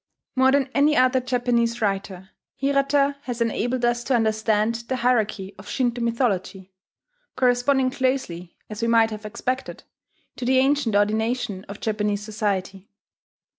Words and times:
More 0.35 0.51
than 0.51 0.71
any 0.73 0.97
other 0.97 1.19
Japanese 1.19 1.79
writer, 1.79 2.31
Hirata 2.55 3.17
has 3.25 3.39
enabled 3.39 3.85
us 3.85 4.03
to 4.05 4.15
understand 4.15 4.73
the 4.87 4.95
hierarchy 4.95 5.53
of 5.59 5.67
Shinto 5.69 6.01
mythology, 6.01 6.73
corresponding 7.35 7.91
closely, 7.91 8.57
as 8.67 8.81
we 8.81 8.87
might 8.87 9.11
have 9.11 9.27
expected, 9.27 9.83
to 10.37 10.45
the 10.45 10.57
ancient 10.57 10.95
ordination 10.95 11.65
of 11.65 11.79
Japanese 11.81 12.23
society. 12.23 12.89